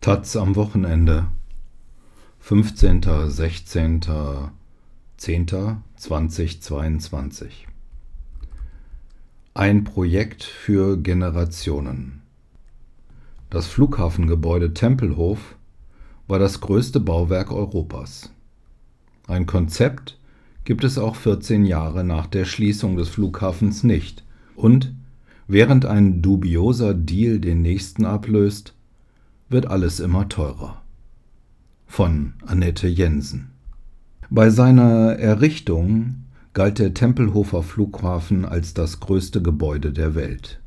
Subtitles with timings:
[0.00, 1.26] Taz am Wochenende
[2.38, 3.02] 15.
[3.28, 4.00] 16.
[5.18, 5.46] 10.
[5.94, 7.68] 2022
[9.52, 12.22] Ein Projekt für Generationen
[13.50, 15.56] Das Flughafengebäude Tempelhof
[16.26, 18.32] war das größte Bauwerk Europas.
[19.26, 20.18] Ein Konzept
[20.64, 24.24] gibt es auch 14 Jahre nach der Schließung des Flughafens nicht
[24.56, 24.94] und
[25.46, 28.72] während ein dubioser Deal den nächsten ablöst,
[29.50, 30.80] wird alles immer teurer.
[31.86, 33.50] Von Annette Jensen.
[34.30, 36.24] Bei seiner Errichtung
[36.54, 40.60] galt der Tempelhofer Flughafen als das größte Gebäude der Welt.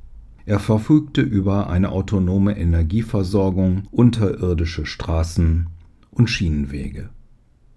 [0.46, 5.68] Er verfügte über eine autonome Energieversorgung, unterirdische Straßen
[6.12, 7.08] und Schienenwege.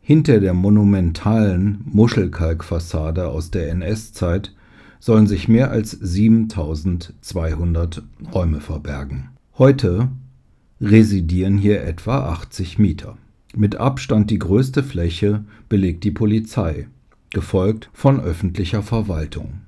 [0.01, 4.57] Hinter der monumentalen Muschelkalkfassade aus der NS-Zeit
[4.99, 8.02] sollen sich mehr als 7200
[8.33, 9.29] Räume verbergen.
[9.59, 10.09] Heute
[10.80, 13.16] residieren hier etwa 80 Mieter.
[13.55, 16.88] Mit Abstand die größte Fläche belegt die Polizei,
[17.30, 19.60] gefolgt von öffentlicher Verwaltung.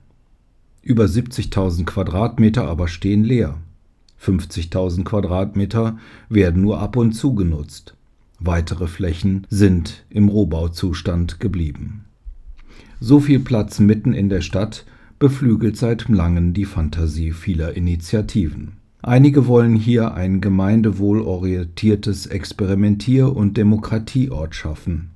[0.83, 3.59] Über 70.000 Quadratmeter aber stehen leer.
[4.23, 5.98] 50.000 Quadratmeter
[6.29, 7.95] werden nur ab und zu genutzt.
[8.41, 12.05] Weitere Flächen sind im Rohbauzustand geblieben.
[13.01, 14.84] So viel Platz mitten in der Stadt
[15.19, 18.78] beflügelt seit langem die Fantasie vieler Initiativen.
[19.03, 25.11] Einige wollen hier ein gemeindewohlorientiertes Experimentier- und Demokratieort schaffen.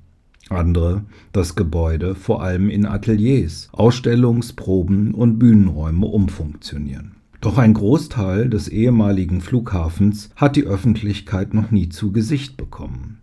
[0.49, 7.15] Andere das Gebäude vor allem in Ateliers, Ausstellungs-, Proben- und Bühnenräume umfunktionieren.
[7.41, 13.19] Doch ein Großteil des ehemaligen Flughafens hat die Öffentlichkeit noch nie zu Gesicht bekommen.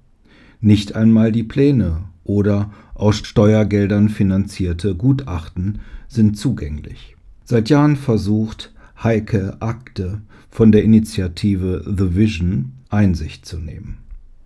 [0.61, 7.16] Nicht einmal die Pläne oder aus Steuergeldern finanzierte Gutachten sind zugänglich.
[7.44, 10.20] Seit Jahren versucht Heike Akte
[10.50, 13.96] von der Initiative The Vision Einsicht zu nehmen.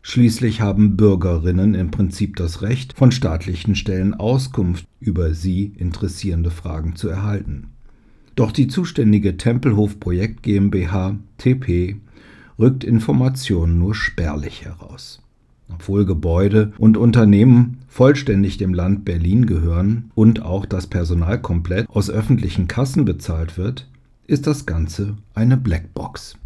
[0.02, 6.94] Schließlich haben Bürgerinnen im Prinzip das Recht, von staatlichen Stellen Auskunft über sie interessierende Fragen
[6.94, 7.70] zu erhalten.
[8.36, 11.96] Doch die zuständige Tempelhof Projekt GmbH TP
[12.56, 15.20] rückt Informationen nur spärlich heraus.
[15.68, 22.08] Obwohl Gebäude und Unternehmen vollständig dem Land Berlin gehören und auch das Personal komplett aus
[22.08, 23.88] öffentlichen Kassen bezahlt wird,
[24.26, 26.36] ist das Ganze eine Blackbox.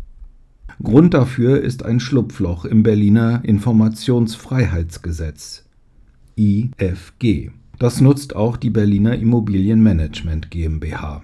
[0.83, 5.67] Grund dafür ist ein Schlupfloch im Berliner Informationsfreiheitsgesetz
[6.37, 7.51] IFG.
[7.79, 11.23] Das nutzt auch die Berliner Immobilienmanagement GmbH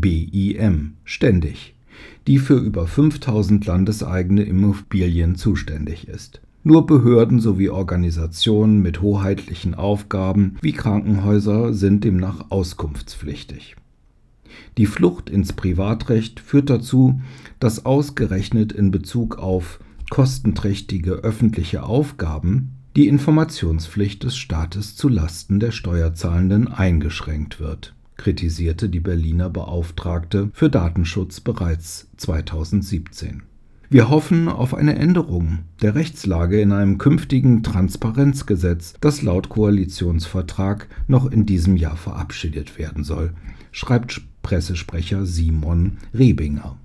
[0.00, 1.74] BIM ständig,
[2.26, 6.40] die für über 5000 landeseigene Immobilien zuständig ist.
[6.64, 13.76] Nur Behörden sowie Organisationen mit hoheitlichen Aufgaben wie Krankenhäuser sind demnach auskunftspflichtig.
[14.78, 17.20] Die Flucht ins Privatrecht führt dazu,
[17.60, 25.72] dass ausgerechnet in Bezug auf kostenträchtige öffentliche Aufgaben die Informationspflicht des Staates zu Lasten der
[25.72, 33.42] Steuerzahlenden eingeschränkt wird, kritisierte die Berliner Beauftragte für Datenschutz bereits 2017.
[33.88, 41.30] Wir hoffen auf eine Änderung der Rechtslage in einem künftigen Transparenzgesetz, das laut Koalitionsvertrag noch
[41.30, 43.32] in diesem Jahr verabschiedet werden soll,
[43.70, 46.76] schreibt Pressesprecher Simon Rebinger.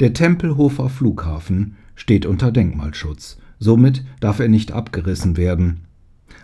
[0.00, 5.80] Der Tempelhofer Flughafen steht unter Denkmalschutz, somit darf er nicht abgerissen werden.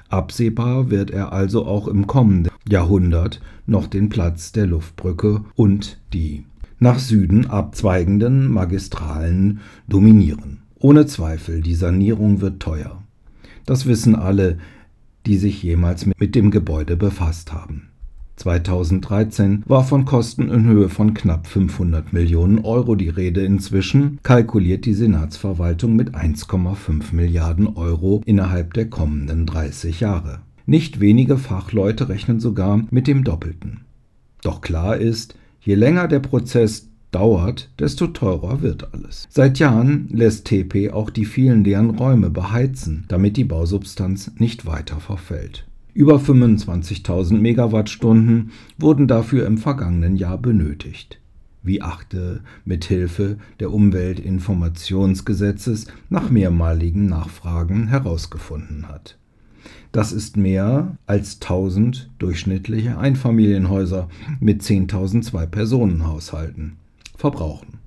[0.08, 6.44] Absehbar wird er also auch im kommenden Jahrhundert noch den Platz der Luftbrücke und die
[6.78, 10.58] nach Süden abzweigenden Magistralen dominieren.
[10.78, 13.02] Ohne Zweifel, die Sanierung wird teuer.
[13.64, 14.58] Das wissen alle,
[15.24, 17.88] die sich jemals mit dem Gebäude befasst haben.
[18.36, 23.44] 2013 war von Kosten in Höhe von knapp 500 Millionen Euro die Rede.
[23.44, 30.40] Inzwischen kalkuliert die Senatsverwaltung mit 1,5 Milliarden Euro innerhalb der kommenden 30 Jahre.
[30.66, 33.80] Nicht wenige Fachleute rechnen sogar mit dem Doppelten.
[34.42, 39.26] Doch klar ist, je länger der Prozess dauert, desto teurer wird alles.
[39.30, 45.00] Seit Jahren lässt TP auch die vielen leeren Räume beheizen, damit die Bausubstanz nicht weiter
[45.00, 45.66] verfällt.
[45.96, 51.18] Über 25.000 Megawattstunden wurden dafür im vergangenen Jahr benötigt.
[51.62, 59.16] Wie Achte mithilfe der Umweltinformationsgesetzes nach mehrmaligen Nachfragen herausgefunden hat.
[59.90, 66.76] Das ist mehr als 1000 durchschnittliche Einfamilienhäuser mit 10.000 Zwei-Personen-Haushalten
[67.16, 67.78] verbrauchen.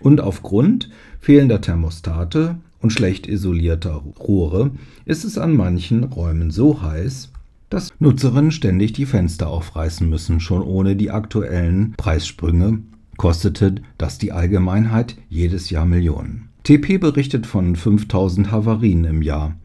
[0.00, 4.72] Und aufgrund fehlender Thermostate und schlecht isolierter Rohre
[5.06, 7.30] ist es an manchen Räumen so heiß,
[7.70, 10.40] dass Nutzerinnen ständig die Fenster aufreißen müssen.
[10.40, 12.80] Schon ohne die aktuellen Preissprünge
[13.16, 16.48] kostete das die Allgemeinheit jedes Jahr Millionen.
[16.62, 19.56] TP berichtet von 5000 Havarien im Jahr.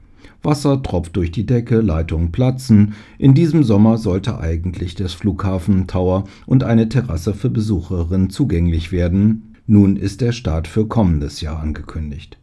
[0.44, 2.94] Wasser tropft durch die Decke, Leitungen platzen.
[3.19, 9.56] In diesem Sommer sollte eigentlich das Flughafen Tower und eine Terrasse für Besucherinnen zugänglich werden.
[9.68, 12.39] Nun ist der Start für kommendes Jahr angekündigt.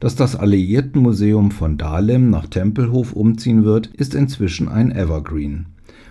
[0.00, 5.66] Dass das Alliiertenmuseum von Dahlem nach Tempelhof umziehen wird, ist inzwischen ein Evergreen.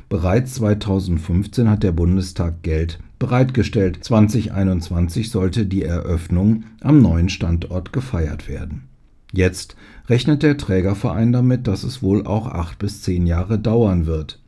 [0.09, 4.03] Bereits 2015 hat der Bundestag Geld bereitgestellt.
[4.03, 8.89] 2021 sollte die Eröffnung am neuen Standort gefeiert werden.
[9.31, 9.77] Jetzt
[10.07, 14.41] rechnet der Trägerverein damit, dass es wohl auch acht bis zehn Jahre dauern wird.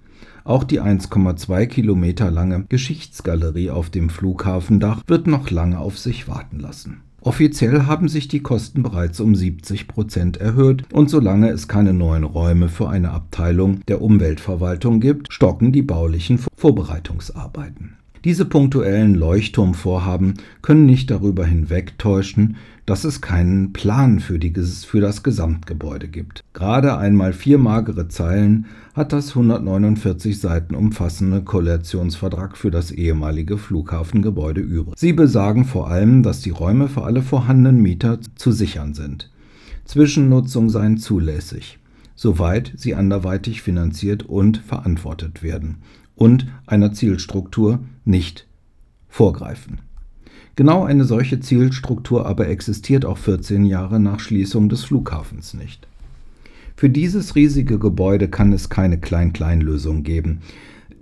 [0.43, 6.59] Auch die 1,2 Kilometer lange Geschichtsgalerie auf dem Flughafendach wird noch lange auf sich warten
[6.59, 7.01] lassen.
[7.25, 12.25] Offiziell haben sich die Kosten bereits um 70 Prozent erhöht und solange es keine neuen
[12.25, 17.95] Räume für eine Abteilung der Umweltverwaltung gibt, stocken die baulichen Vorbereitungsarbeiten.
[18.25, 22.55] Diese punktuellen Leuchtturmvorhaben können nicht darüber hinwegtäuschen,
[22.85, 26.41] dass es keinen Plan für, die, für, das Gesamtgebäude gibt.
[26.53, 34.61] Gerade einmal vier magere Zeilen hat das 149 Seiten umfassende Koalitionsvertrag für das ehemalige Flughafengebäude
[34.61, 34.95] übrig.
[34.97, 39.31] Sie besagen vor allem, dass die Räume für alle vorhandenen Mieter zu sichern sind.
[39.83, 41.77] Zwischennutzung seien zulässig,
[42.15, 45.79] soweit sie anderweitig finanziert und verantwortet werden
[46.15, 48.47] und einer Zielstruktur nicht
[49.07, 49.79] vorgreifen.
[50.55, 55.87] Genau eine solche Zielstruktur aber existiert auch 14 Jahre nach Schließung des Flughafens nicht.
[56.75, 60.39] Für dieses riesige Gebäude kann es keine Klein-Klein-Lösung geben.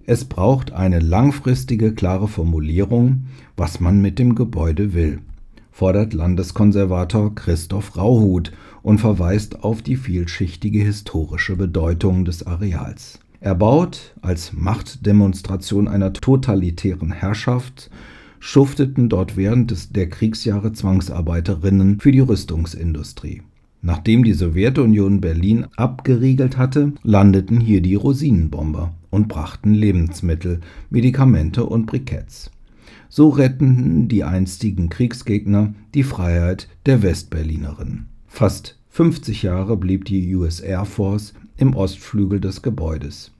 [0.06, 5.20] Es braucht eine langfristige, klare Formulierung, was man mit dem Gebäude will,
[5.72, 8.52] fordert Landeskonservator Christoph Rauhut
[8.84, 13.20] und verweist auf die vielschichtige historische Bedeutung des Areals.
[13.44, 17.90] Er baut als Machtdemonstration einer totalitären Herrschaft
[18.40, 23.42] schufteten dort während des, der Kriegsjahre Zwangsarbeiterinnen für die Rüstungsindustrie.
[23.82, 30.60] Nachdem die Sowjetunion Berlin abgeriegelt hatte, landeten hier die Rosinenbomber und brachten Lebensmittel,
[30.92, 32.52] Medikamente und Briketts.
[33.10, 38.06] So retteten die einstigen Kriegsgegner die Freiheit der Westberlinerinnen.
[38.28, 43.32] Fast 50 Jahre blieb die US Air Force im Ostflügel des Gebäudes,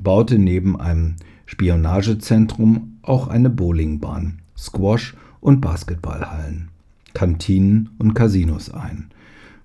[0.00, 1.16] baute neben einem
[1.46, 6.68] Spionagezentrum auch eine Bowlingbahn Squash- und Basketballhallen,
[7.14, 9.08] Kantinen und Casinos ein,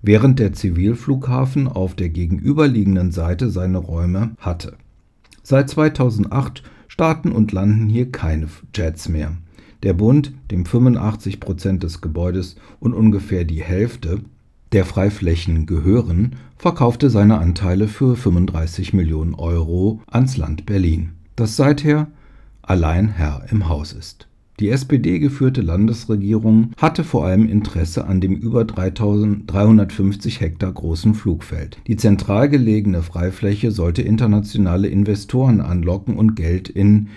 [0.01, 4.77] während der Zivilflughafen auf der gegenüberliegenden Seite seine Räume hatte.
[5.43, 9.35] Seit 2008 starten und landen hier keine Jets mehr.
[9.83, 14.21] Der Bund, dem 85 Prozent des Gebäudes und ungefähr die Hälfte
[14.75, 22.07] der Freiflächen gehören, verkaufte seine Anteile für 35 Millionen Euro ans Land Berlin, das seither
[22.61, 24.27] allein Herr im Haus ist.
[24.59, 31.77] Die SPD-geführte Landesregierung hatte vor allem Interesse an dem über 350 Hektar großen Flugfeld.
[31.87, 37.07] Die zentral gelegene Freifläche sollte internationale Investoren anlocken und Geld in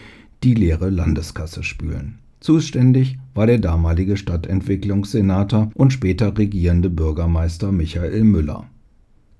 [0.44, 2.20] die leere Landeskasse spülen.
[2.40, 8.66] Zuständig war der damalige Stadtentwicklungssenator und später regierende Bürgermeister Michael Müller.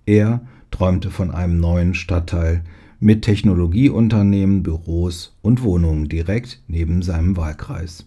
[0.06, 0.40] Er
[0.70, 2.64] träumte von einem neuen Stadtteil,
[3.00, 8.06] mit Technologieunternehmen, Büros und Wohnungen direkt neben seinem Wahlkreis.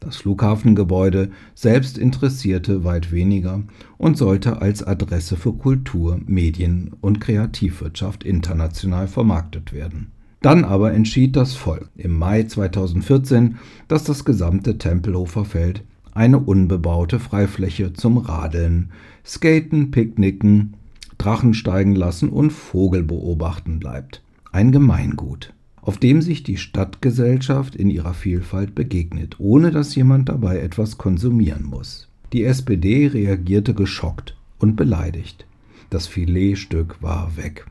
[0.00, 3.62] Das Flughafengebäude selbst interessierte weit weniger
[3.96, 10.13] und sollte als Adresse für Kultur, Medien und Kreativwirtschaft international vermarktet werden.
[10.44, 13.56] Dann aber entschied das Volk im Mai 2014,
[13.88, 15.82] dass das gesamte Tempelhofer Feld
[16.12, 18.90] eine unbebaute Freifläche zum Radeln,
[19.24, 20.74] Skaten, Picknicken,
[21.16, 24.20] Drachen steigen lassen und Vogel beobachten bleibt
[24.52, 30.58] ein Gemeingut, auf dem sich die Stadtgesellschaft in ihrer Vielfalt begegnet, ohne dass jemand dabei
[30.58, 32.10] etwas konsumieren muss.
[32.34, 35.46] Die SPD reagierte geschockt und beleidigt.
[35.88, 37.64] Das Filetstück war weg.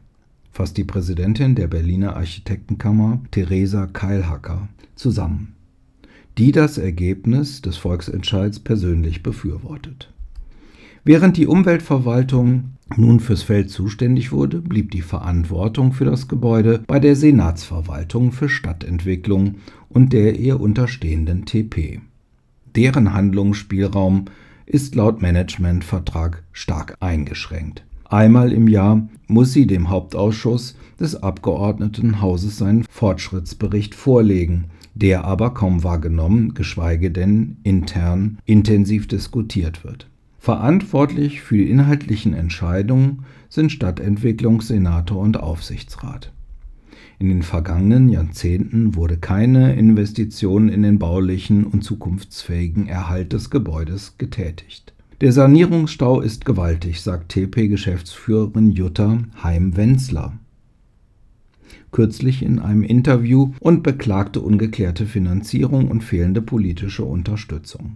[0.54, 5.56] Fasst die Präsidentin der Berliner Architektenkammer, Theresa Keilhacker, zusammen,
[6.38, 10.14] die das Ergebnis des Volksentscheids persönlich befürwortet.
[11.04, 17.00] Während die Umweltverwaltung nun fürs Feld zuständig wurde, blieb die Verantwortung für das Gebäude bei
[17.00, 19.56] der Senatsverwaltung für Stadtentwicklung
[19.90, 22.00] und der ihr unterstehenden TP.
[22.76, 24.26] Deren Handlungsspielraum
[24.68, 27.84] ist laut Managementvertrag stark eingeschränkt.
[28.13, 35.84] Einmal im Jahr muss sie dem Hauptausschuss des Abgeordnetenhauses seinen Fortschrittsbericht vorlegen, der aber kaum
[35.84, 40.12] wahrgenommen, geschweige denn intern intensiv diskutiert wird.
[40.38, 46.32] Verantwortlich für die inhaltlichen Entscheidungen sind Stadtentwicklungssenator und Aufsichtsrat.
[47.17, 54.20] In den vergangenen Jahrzehnten wurde keine Investition in den baulichen und zukunftsfähigen Erhalt des Gebäudes
[54.20, 54.93] getätigt.
[55.24, 60.38] Der Sanierungsstau ist gewaltig, sagt TP-Geschäftsführerin Jutta Heim-Wenzler
[61.94, 67.96] kürzlich in einem Interview und beklagte ungeklärte Finanzierung und fehlende politische Unterstützung.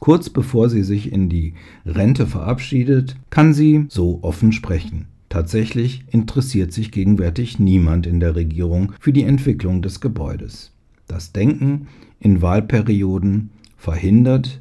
[0.00, 1.54] Kurz bevor sie sich in die
[1.86, 5.06] Rente verabschiedet, kann sie so offen sprechen.
[5.28, 10.72] Tatsächlich interessiert sich gegenwärtig niemand in der Regierung für die Entwicklung des Gebäudes.
[11.06, 11.86] Das Denken
[12.18, 14.60] in Wahlperioden verhindert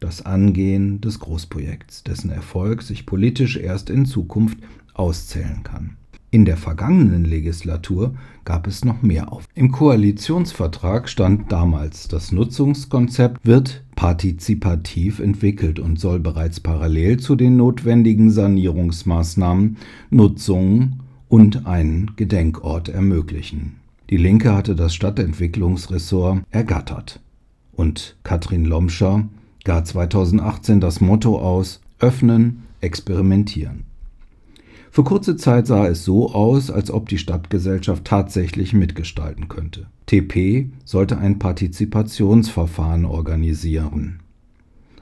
[0.00, 4.58] das Angehen des Großprojekts, dessen Erfolg sich politisch erst in Zukunft
[4.94, 5.96] auszählen kann.
[6.34, 9.44] In der vergangenen Legislatur gab es noch mehr auf.
[9.54, 17.56] Im Koalitionsvertrag stand damals, das Nutzungskonzept wird partizipativ entwickelt und soll bereits parallel zu den
[17.56, 19.76] notwendigen Sanierungsmaßnahmen
[20.10, 23.76] Nutzung und einen Gedenkort ermöglichen.
[24.10, 27.20] Die Linke hatte das Stadtentwicklungsressort ergattert.
[27.70, 29.28] Und Katrin Lomscher
[29.64, 33.84] gar 2018 das Motto aus Öffnen, experimentieren.
[34.90, 39.86] Für kurze Zeit sah es so aus, als ob die Stadtgesellschaft tatsächlich mitgestalten könnte.
[40.06, 44.20] TP sollte ein Partizipationsverfahren organisieren.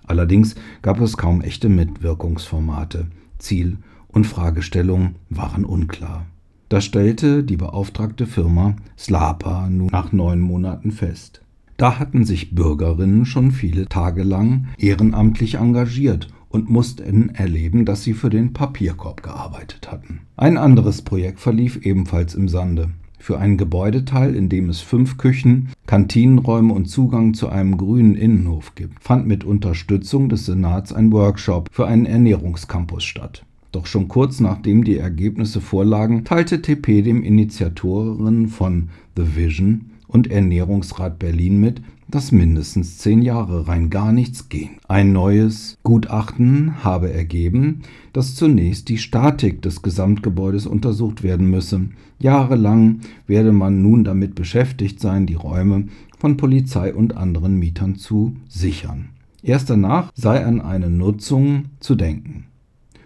[0.07, 3.09] Allerdings gab es kaum echte Mitwirkungsformate.
[3.39, 3.79] Ziel
[4.09, 6.27] und Fragestellung waren unklar.
[6.69, 11.43] Das stellte die beauftragte Firma Slapa nun nach neun Monaten fest.
[11.77, 18.13] Da hatten sich Bürgerinnen schon viele Tage lang ehrenamtlich engagiert und mussten erleben, dass sie
[18.13, 20.21] für den Papierkorb gearbeitet hatten.
[20.37, 22.91] Ein anderes Projekt verlief ebenfalls im Sande.
[23.19, 28.75] Für einen Gebäudeteil, in dem es fünf Küchen, Kantinenräume und Zugang zu einem grünen Innenhof
[28.75, 33.45] gibt, fand mit Unterstützung des Senats ein Workshop für einen Ernährungscampus statt.
[33.71, 40.31] Doch schon kurz nachdem die Ergebnisse vorlagen, teilte TP dem Initiatoren von The Vision und
[40.31, 44.71] Ernährungsrat Berlin mit, dass mindestens zehn Jahre rein gar nichts gehen.
[44.87, 47.81] Ein neues Gutachten habe ergeben,
[48.13, 51.89] dass zunächst die Statik des Gesamtgebäudes untersucht werden müsse.
[52.19, 55.87] Jahrelang werde man nun damit beschäftigt sein, die Räume
[56.19, 59.09] von Polizei und anderen Mietern zu sichern.
[59.43, 62.45] Erst danach sei an eine Nutzung zu denken.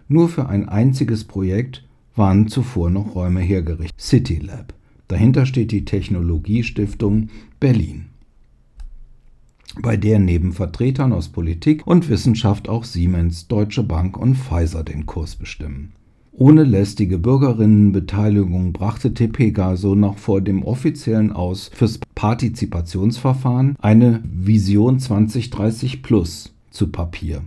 [0.09, 1.85] Nur für ein einziges Projekt
[2.15, 4.01] waren zuvor noch Räume hergerichtet.
[4.01, 4.76] City Lab.
[5.09, 7.29] Dahinter steht die Technologiestiftung
[7.61, 8.07] Berlin
[9.83, 15.07] bei der neben Vertretern aus Politik und Wissenschaft auch Siemens, Deutsche Bank und Pfizer den
[15.07, 15.93] Kurs bestimmen.
[16.33, 24.99] Ohne lästige Bürgerinnenbeteiligung brachte TPGA so noch vor dem offiziellen Aus fürs Partizipationsverfahren eine Vision
[24.99, 27.43] 2030 Plus zu Papier.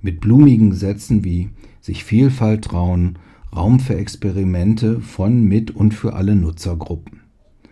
[0.00, 1.50] Mit blumigen Sätzen wie
[1.82, 3.18] sich Vielfalt trauen,
[3.54, 7.20] Raum für Experimente von, mit und für alle Nutzergruppen.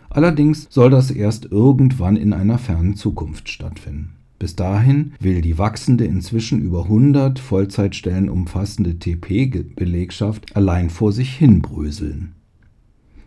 [0.09, 4.15] Allerdings soll das erst irgendwann in einer fernen Zukunft stattfinden.
[4.39, 11.61] Bis dahin will die wachsende, inzwischen über 100 Vollzeitstellen umfassende TP-Belegschaft allein vor sich hin
[11.61, 12.35] bröseln.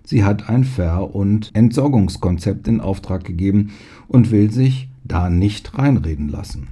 [0.04, 3.73] Sie hat ein Ver- und Entsorgungskonzept in Auftrag gegeben
[4.09, 6.68] und will sich da nicht reinreden lassen.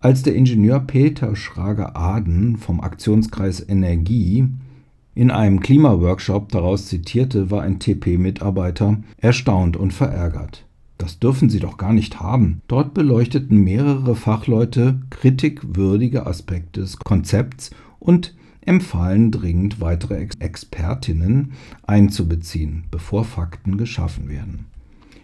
[0.00, 4.48] Als der Ingenieur Peter Schrager-Aden vom Aktionskreis Energie
[5.18, 10.64] in einem Klimaworkshop daraus zitierte, war ein TP-Mitarbeiter erstaunt und verärgert.
[10.96, 12.62] Das dürfen Sie doch gar nicht haben.
[12.68, 21.50] Dort beleuchteten mehrere Fachleute kritikwürdige Aspekte des Konzepts und empfahlen dringend weitere Ex Expertinnen
[21.84, 24.66] einzubeziehen, bevor Fakten geschaffen werden.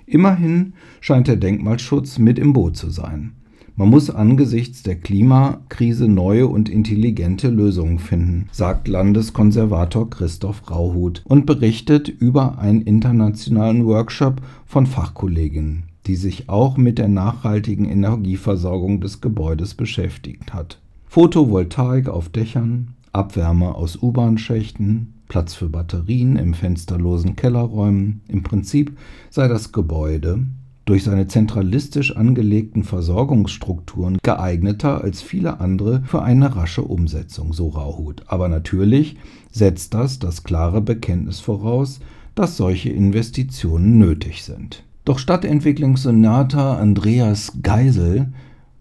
[0.06, 3.34] Immerhin scheint der Denkmalschutz mit im Boot zu sein.
[3.76, 11.44] Man muss angesichts der Klimakrise neue und intelligente Lösungen finden, sagt Landeskonservator Christoph Rauhut und
[11.44, 19.20] berichtet über einen internationalen Workshop von Fachkolleginnen, die sich auch mit der nachhaltigen Energieversorgung des
[19.20, 20.78] Gebäudes beschäftigt hat.
[21.08, 28.20] Photovoltaik auf Dächern, Abwärme aus U-Bahn-Schächten, Platz für Batterien im fensterlosen Kellerräumen.
[28.28, 28.96] Im Prinzip
[29.30, 30.46] sei das Gebäude
[30.84, 38.22] durch seine zentralistisch angelegten Versorgungsstrukturen geeigneter als viele andere für eine rasche Umsetzung, so Rauhut.
[38.26, 39.16] Aber natürlich
[39.50, 42.00] setzt das das klare Bekenntnis voraus,
[42.34, 44.82] dass solche Investitionen nötig sind.
[45.04, 48.32] Doch Stadtentwicklungssenator Andreas Geisel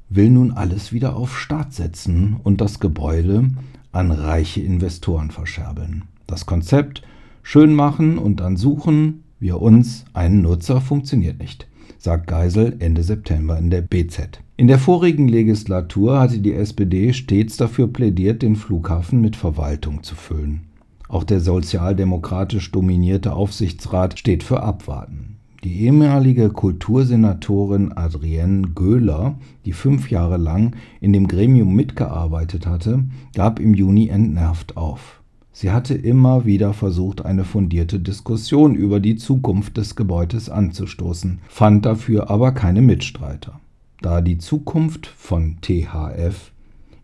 [0.10, 3.50] will nun alles wieder auf Start setzen und das Gebäude
[3.92, 6.04] an reiche Investoren verscherbeln.
[6.28, 7.04] Das Konzept
[7.44, 11.68] schön machen und dann suchen wir uns einen Nutzer funktioniert nicht
[12.04, 14.42] sagt Geisel Ende September in der BZ.
[14.58, 20.16] In der vorigen Legislatur hatte die SPD stets dafür plädiert, den Flughafen mit Verwaltung zu
[20.16, 20.64] füllen.
[21.08, 25.38] Auch der sozialdemokratisch dominierte Aufsichtsrat steht für Abwarten.
[25.64, 33.62] Die ehemalige Kultursenatorin Adrienne Göhler, die fünf Jahre lang in dem Gremium mitgearbeitet hatte, gab
[33.62, 35.23] im Juni entnervt auf.
[35.56, 41.86] Sie hatte immer wieder versucht, eine fundierte Diskussion über die Zukunft des Gebäudes anzustoßen, fand
[41.86, 43.60] dafür aber keine Mitstreiter.
[44.02, 46.52] Da die Zukunft von THF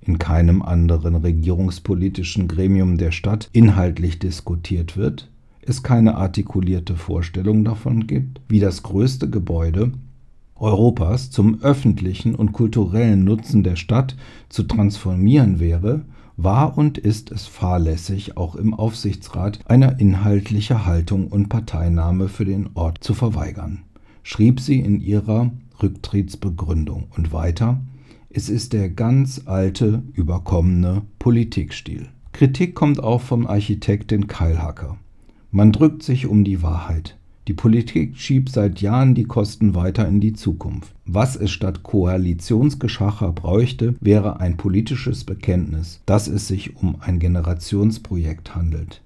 [0.01, 5.29] in keinem anderen regierungspolitischen Gremium der Stadt inhaltlich diskutiert wird,
[5.61, 9.91] es keine artikulierte Vorstellung davon gibt, wie das größte Gebäude
[10.55, 14.15] Europas zum öffentlichen und kulturellen Nutzen der Stadt
[14.49, 16.01] zu transformieren wäre,
[16.43, 22.69] war und ist es fahrlässig, auch im Aufsichtsrat eine inhaltliche Haltung und Parteinahme für den
[22.75, 23.83] Ort zu verweigern,
[24.23, 27.81] schrieb sie in ihrer Rücktrittsbegründung und weiter,
[28.29, 32.07] es ist der ganz alte, überkommene Politikstil.
[32.31, 34.97] Kritik kommt auch vom Architektin Keilhacker.
[35.51, 37.18] Man drückt sich um die Wahrheit.
[37.49, 40.93] Die Politik schiebt seit Jahren die Kosten weiter in die Zukunft.
[41.07, 48.55] Was es statt Koalitionsgeschacher bräuchte, wäre ein politisches Bekenntnis, dass es sich um ein Generationsprojekt
[48.55, 49.01] handelt.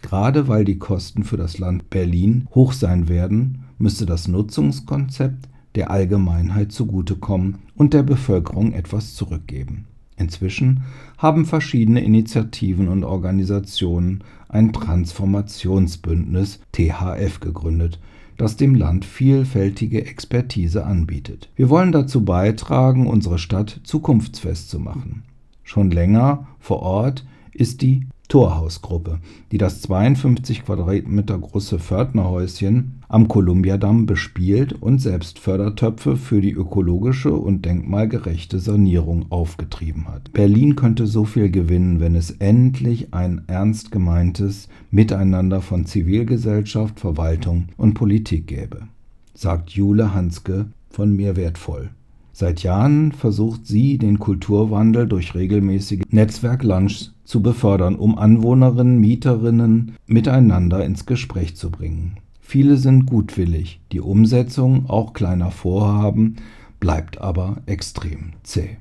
[0.00, 5.90] Gerade weil die Kosten für das Land Berlin hoch sein werden, müsste das Nutzungskonzept der
[5.90, 9.84] Allgemeinheit zugutekommen und der Bevölkerung etwas zurückgeben.
[10.22, 10.84] Inzwischen
[11.18, 17.98] haben verschiedene Initiativen und Organisationen ein Transformationsbündnis THF gegründet,
[18.36, 21.50] das dem Land vielfältige Expertise anbietet.
[21.56, 25.24] Wir wollen dazu beitragen, unsere Stadt zukunftsfest zu machen.
[25.64, 29.18] Schon länger vor Ort ist die Torhausgruppe,
[29.50, 37.34] die das 52 Quadratmeter große Pförtnerhäuschen am Kolumbiadamm bespielt und selbst Fördertöpfe für die ökologische
[37.34, 40.32] und denkmalgerechte Sanierung aufgetrieben hat.
[40.32, 47.66] Berlin könnte so viel gewinnen, wenn es endlich ein ernst gemeintes Miteinander von Zivilgesellschaft, Verwaltung
[47.76, 48.88] und Politik gäbe,
[49.34, 51.90] sagt Jule Hanske von Mir wertvoll.
[52.32, 60.82] Seit Jahren versucht sie, den Kulturwandel durch regelmäßige Netzwerklunchs zu befördern, um Anwohnerinnen, Mieterinnen miteinander
[60.82, 62.16] ins Gespräch zu bringen.
[62.52, 66.36] Viele sind gutwillig, die Umsetzung auch kleiner Vorhaben
[66.80, 68.76] bleibt aber extrem zäh.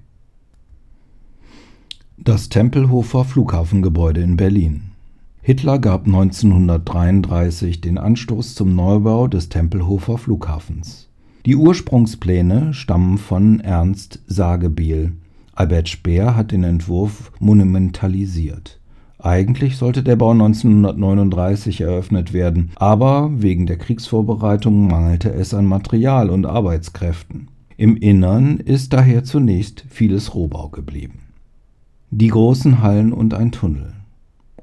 [2.17, 4.91] Das Tempelhofer Flughafengebäude in Berlin.
[5.41, 11.07] Hitler gab 1933 den Anstoß zum Neubau des Tempelhofer Flughafens.
[11.45, 15.13] Die Ursprungspläne stammen von Ernst Sagebiel.
[15.53, 18.80] Albert Speer hat den Entwurf monumentalisiert.
[19.23, 26.31] Eigentlich sollte der Bau 1939 eröffnet werden, aber wegen der Kriegsvorbereitungen mangelte es an Material
[26.31, 27.47] und Arbeitskräften.
[27.77, 31.19] Im Innern ist daher zunächst vieles Rohbau geblieben.
[32.09, 33.93] Die großen Hallen und ein Tunnel.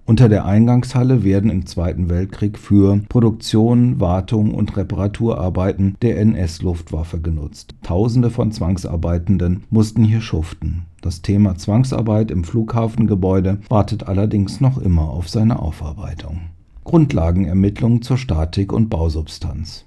[0.08, 7.74] Unter der Eingangshalle werden im Zweiten Weltkrieg für Produktion, Wartung und Reparaturarbeiten der NS-Luftwaffe genutzt.
[7.82, 10.86] Tausende von Zwangsarbeitenden mussten hier schuften.
[11.02, 16.40] Das Thema Zwangsarbeit im Flughafengebäude wartet allerdings noch immer auf seine Aufarbeitung.
[16.84, 19.84] Grundlagenermittlungen zur Statik und Bausubstanz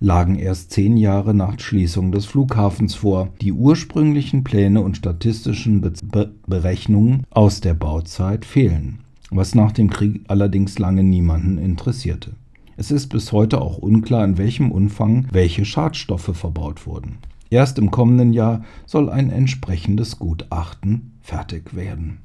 [0.00, 3.28] lagen erst zehn Jahre nach Schließung des Flughafens vor.
[3.40, 10.24] Die ursprünglichen Pläne und statistischen Be Berechnungen aus der Bauzeit fehlen was nach dem Krieg
[10.28, 12.32] allerdings lange niemanden interessierte.
[12.76, 17.18] Es ist bis heute auch unklar, in welchem Umfang welche Schadstoffe verbaut wurden.
[17.48, 22.18] Erst im kommenden Jahr soll ein entsprechendes Gutachten fertig werden